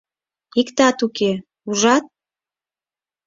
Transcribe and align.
Иктат 0.59 0.97
уке, 1.05 1.31
ужат?.. 1.69 2.05